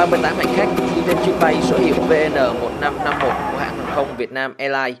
[0.00, 4.32] 38 hành khách đi trên chuyến bay số hiệu VN1551 của hãng hàng không Việt
[4.32, 4.98] Nam Airlines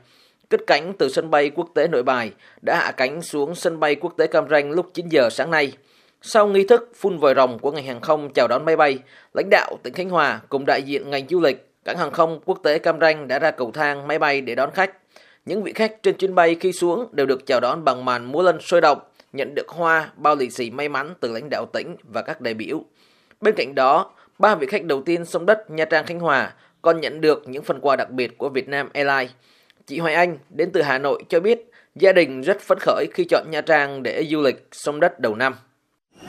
[0.48, 2.32] cất cánh từ sân bay quốc tế Nội Bài
[2.62, 5.72] đã hạ cánh xuống sân bay quốc tế Cam Ranh lúc 9 giờ sáng nay.
[6.22, 8.98] Sau nghi thức phun vòi rồng của ngành hàng không chào đón máy bay,
[9.34, 12.60] lãnh đạo tỉnh Khánh Hòa cùng đại diện ngành du lịch, cảng hàng không quốc
[12.62, 14.92] tế Cam Ranh đã ra cầu thang máy bay để đón khách.
[15.46, 18.42] Những vị khách trên chuyến bay khi xuống đều được chào đón bằng màn múa
[18.42, 18.98] lân sôi động,
[19.32, 22.54] nhận được hoa, bao lì xì may mắn từ lãnh đạo tỉnh và các đại
[22.54, 22.82] biểu.
[23.40, 27.00] Bên cạnh đó, ba vị khách đầu tiên sông đất Nha Trang, Khánh Hòa, còn
[27.00, 29.30] nhận được những phần quà đặc biệt của Vietnam Airlines.
[29.86, 33.24] Chị Hoài Anh đến từ Hà Nội cho biết gia đình rất phấn khởi khi
[33.24, 35.54] chọn Nha Trang để du lịch sông đất đầu năm.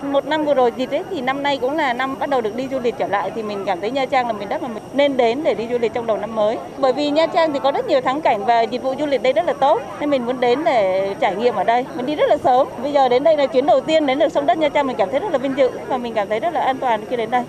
[0.02, 2.56] Một năm vừa rồi dịp thế thì năm nay cũng là năm bắt đầu được
[2.56, 4.68] đi du lịch trở lại thì mình cảm thấy Nha Trang là miền đất mà
[4.68, 6.58] mình nên đến để đi du lịch trong đầu năm mới.
[6.78, 9.24] Bởi vì Nha Trang thì có rất nhiều thắng cảnh và dịch vụ du lịch
[9.24, 11.86] đây rất là tốt, nên mình muốn đến để trải nghiệm ở đây.
[11.96, 12.68] Mình đi rất là sớm.
[12.84, 14.98] Bây giờ đến đây là chuyến đầu tiên đến được sông đất Nha Trang, mình
[14.98, 17.16] cảm thấy rất là vinh dự và mình cảm thấy rất là an toàn khi
[17.16, 17.44] đến đây.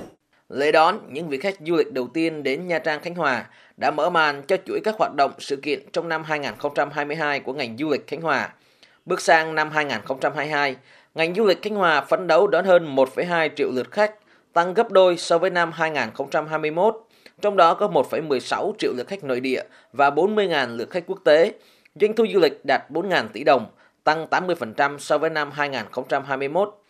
[0.52, 3.46] Lễ đón những vị khách du lịch đầu tiên đến Nha Trang Khánh Hòa
[3.76, 7.76] đã mở màn cho chuỗi các hoạt động sự kiện trong năm 2022 của ngành
[7.76, 8.54] du lịch Khánh Hòa.
[9.06, 10.76] Bước sang năm 2022,
[11.14, 14.14] ngành du lịch Khánh Hòa phấn đấu đón hơn 1,2 triệu lượt khách,
[14.52, 16.96] tăng gấp đôi so với năm 2021.
[17.40, 19.62] Trong đó có 1,16 triệu lượt khách nội địa
[19.92, 21.52] và 40.000 lượt khách quốc tế.
[21.94, 23.66] Doanh thu du lịch đạt 4.000 tỷ đồng,
[24.04, 26.81] tăng 80% so với năm 2021.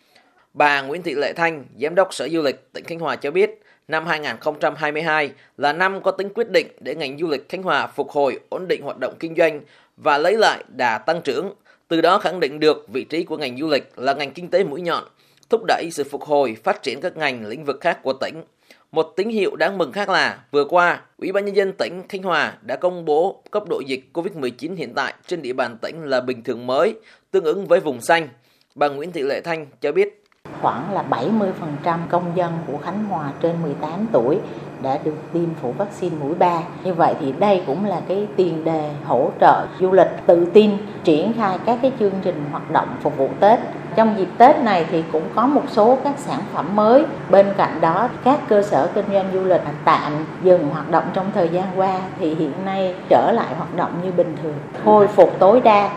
[0.53, 3.61] Bà Nguyễn Thị Lệ Thanh, Giám đốc Sở Du lịch tỉnh Khánh Hòa cho biết,
[3.87, 8.11] năm 2022 là năm có tính quyết định để ngành du lịch Khánh Hòa phục
[8.11, 9.61] hồi, ổn định hoạt động kinh doanh
[9.97, 11.53] và lấy lại đà tăng trưởng.
[11.87, 14.63] Từ đó khẳng định được vị trí của ngành du lịch là ngành kinh tế
[14.63, 15.03] mũi nhọn,
[15.49, 18.43] thúc đẩy sự phục hồi, phát triển các ngành lĩnh vực khác của tỉnh.
[18.91, 22.23] Một tín hiệu đáng mừng khác là vừa qua, Ủy ban nhân dân tỉnh Khánh
[22.23, 26.21] Hòa đã công bố cấp độ dịch COVID-19 hiện tại trên địa bàn tỉnh là
[26.21, 26.95] bình thường mới,
[27.31, 28.27] tương ứng với vùng xanh.
[28.75, 30.22] Bà Nguyễn Thị Lệ Thanh cho biết
[30.63, 34.39] khoảng là 70% công dân của Khánh Hòa trên 18 tuổi
[34.81, 36.59] đã được tiêm phủ vaccine mũi 3.
[36.83, 40.71] Như vậy thì đây cũng là cái tiền đề hỗ trợ du lịch tự tin
[41.03, 43.59] triển khai các cái chương trình hoạt động phục vụ Tết.
[43.95, 47.05] Trong dịp Tết này thì cũng có một số các sản phẩm mới.
[47.29, 50.11] Bên cạnh đó, các cơ sở kinh doanh du lịch tạm
[50.43, 54.11] dừng hoạt động trong thời gian qua thì hiện nay trở lại hoạt động như
[54.11, 55.89] bình thường, khôi phục tối đa